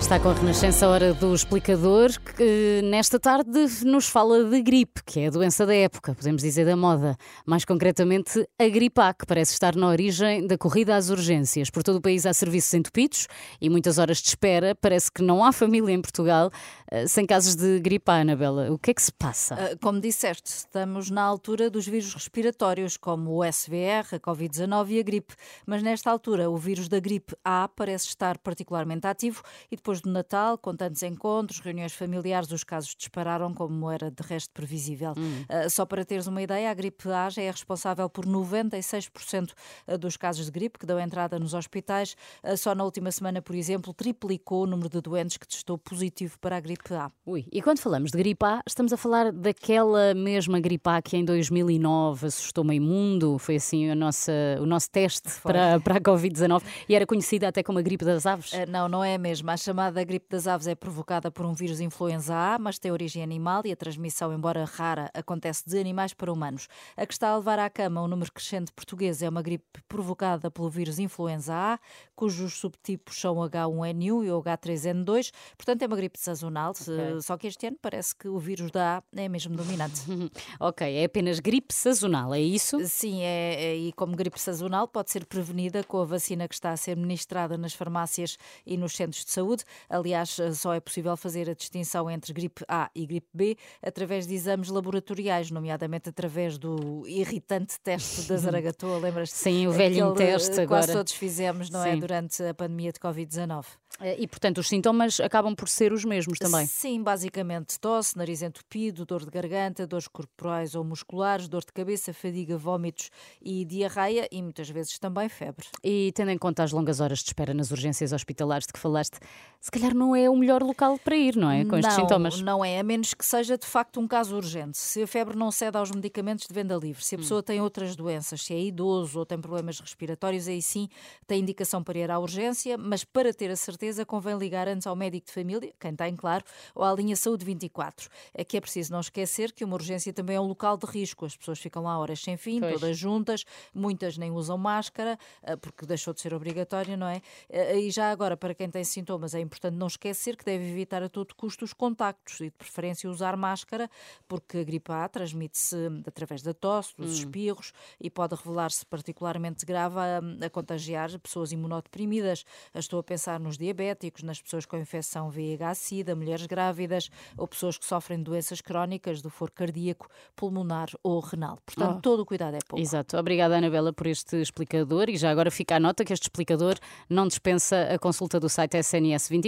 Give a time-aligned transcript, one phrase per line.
[0.00, 5.04] Está com a Renascença a hora do explicador, que nesta tarde nos fala de gripe,
[5.04, 7.16] que é a doença da época, podemos dizer da moda.
[7.46, 11.70] Mais concretamente, a gripe A, que parece estar na origem da corrida às urgências.
[11.70, 13.28] Por todo o país há serviços entupidos
[13.60, 14.74] e muitas horas de espera.
[14.74, 16.50] Parece que não há família em Portugal
[16.90, 18.72] uh, sem casos de gripe A, Anabela.
[18.72, 19.54] O que é que se passa?
[19.54, 24.98] Uh, como disseste, estamos na altura dos vírus respiratórios, como o SVR, a Covid-19 e
[24.98, 25.34] a gripe.
[25.64, 30.10] Mas nesta altura, o vírus da gripe A parece estar particularmente ativo e depois do
[30.10, 35.14] Natal, com tantos encontros, reuniões familiares, os casos dispararam, como era de resto previsível.
[35.16, 35.44] Hum.
[35.48, 39.52] Uh, só para teres uma ideia, a gripe A já é responsável por 96%
[39.86, 42.14] ah, dos casos de gripe que dão entrada nos hospitais.
[42.44, 46.38] Uh, só na última semana, por exemplo, triplicou o número de doentes que testou positivo
[46.38, 47.10] para a gripe A.
[47.24, 51.16] Ui, e quando falamos de gripe A, estamos a falar daquela mesma gripe A que
[51.16, 56.00] em 2009 assustou meio mundo, foi assim a nossa, o nosso teste para, para a
[56.00, 58.52] Covid-19 e era conhecida até como a gripe das aves?
[58.52, 59.50] Uh, não, não é mesmo.
[59.50, 62.92] A chamada chamada gripe das aves é provocada por um vírus influenza A, mas tem
[62.92, 66.68] origem animal e a transmissão, embora rara, acontece de animais para humanos.
[66.98, 69.64] A que está a levar à cama um número crescente de portugueses é uma gripe
[69.88, 71.78] provocada pelo vírus influenza A,
[72.14, 77.22] cujos subtipos são H1N1 e o H3N2, portanto é uma gripe sazonal, okay.
[77.22, 80.02] só que este ano parece que o vírus da A é mesmo dominante.
[80.60, 82.86] ok, é apenas gripe sazonal, é isso?
[82.86, 86.70] Sim, é, é, e como gripe sazonal pode ser prevenida com a vacina que está
[86.70, 88.36] a ser ministrada nas farmácias
[88.66, 89.64] e nos centros de saúde.
[89.88, 94.26] Aliás, eh, só é possível fazer a distinção entre gripe A e gripe B através
[94.26, 99.36] de exames laboratoriais, nomeadamente através do irritante teste da Zaragatoa, lembras-te?
[99.36, 100.80] Sim, o velho teste eh, agora.
[100.82, 101.96] Quase todos fizemos, não é, Sim.
[101.96, 102.00] é?
[102.00, 103.64] Durante a pandemia de Covid-19.
[104.00, 106.66] Eh, e, portanto, os sintomas acabam por ser os mesmos também?
[106.66, 112.12] Sim, basicamente tosse, nariz entupido, dor de garganta, dores corporais ou musculares, dor de cabeça,
[112.12, 113.10] fadiga, vômitos
[113.40, 115.66] e diarreia e muitas vezes também febre.
[115.84, 119.18] E tendo em conta as longas horas de espera nas urgências hospitalares de que falaste,
[119.60, 121.66] se calhar não é o melhor local para ir, não é?
[121.66, 122.40] Com estes não, sintomas.
[122.40, 124.78] Não é, a menos que seja de facto um caso urgente.
[124.78, 127.20] Se a febre não cede aos medicamentos de venda livre, se a hum.
[127.20, 127.42] pessoa hum.
[127.42, 130.88] tem outras doenças, se é idoso ou tem problemas respiratórios, aí sim
[131.26, 134.96] tem indicação para ir à urgência, mas para ter a certeza convém ligar antes ao
[134.96, 136.42] médico de família, quem tem, claro,
[136.74, 138.08] ou à linha Saúde 24.
[138.38, 141.26] Aqui é preciso não esquecer que uma urgência também é um local de risco.
[141.26, 142.80] As pessoas ficam lá horas sem fim, pois.
[142.80, 143.44] todas juntas,
[143.74, 147.20] muitas nem usam máscara, eh, porque deixou de ser obrigatório, não é?
[147.50, 151.02] Eh, e já agora, para quem tem sintomas, é importante não esquecer que deve evitar
[151.02, 153.90] a todo custo os contactos e, de preferência, usar máscara,
[154.28, 157.14] porque a gripe A transmite-se hum, através da tosse, dos hum.
[157.14, 162.44] espirros e pode revelar-se particularmente grave a, hum, a contagiar pessoas imunodeprimidas.
[162.74, 167.84] Estou a pensar nos diabéticos, nas pessoas com infecção VIH-Sida, mulheres grávidas ou pessoas que
[167.84, 171.58] sofrem doenças crónicas do foro cardíaco, pulmonar ou renal.
[171.66, 172.00] Portanto, oh.
[172.00, 172.80] todo o cuidado é pouco.
[172.80, 173.16] Exato.
[173.16, 176.76] Obrigada, Anabela, por este explicador e já agora fica a nota que este explicador
[177.08, 179.39] não dispensa a consulta do site SNS20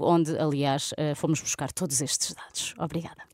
[0.00, 2.74] onde, aliás, eh, fomos buscar todos estes dados.
[2.78, 3.26] Obrigada.